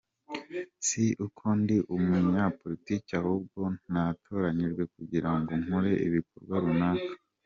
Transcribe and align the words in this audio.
Si 0.87 1.03
uko 1.25 1.45
ndi 1.59 1.77
Umunyapolitiki 1.95 3.11
ahubwo 3.21 3.61
natoranyijwe 3.91 4.83
kugira 4.95 5.29
ngo 5.37 5.51
nkore 5.61 5.91
ibikorwa 6.07 6.55
runaka. 6.63 7.11